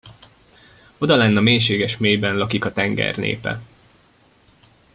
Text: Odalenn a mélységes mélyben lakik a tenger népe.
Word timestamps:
Odalenn 0.97 1.37
a 1.37 1.41
mélységes 1.41 1.97
mélyben 1.97 2.37
lakik 2.37 2.65
a 2.65 2.73
tenger 2.73 3.17
népe. 3.17 3.61